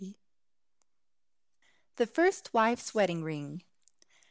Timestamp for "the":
1.97-2.07